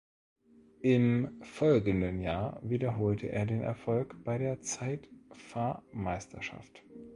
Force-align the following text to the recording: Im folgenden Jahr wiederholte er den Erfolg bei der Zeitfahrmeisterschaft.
Im 0.81 1.43
folgenden 1.43 2.21
Jahr 2.21 2.59
wiederholte 2.63 3.27
er 3.27 3.45
den 3.45 3.61
Erfolg 3.61 4.15
bei 4.23 4.39
der 4.39 4.59
Zeitfahrmeisterschaft. 4.59 6.83